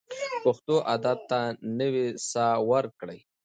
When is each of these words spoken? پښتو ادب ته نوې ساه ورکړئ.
پښتو 0.43 0.75
ادب 0.95 1.17
ته 1.29 1.39
نوې 1.79 2.05
ساه 2.31 2.57
ورکړئ. 2.71 3.19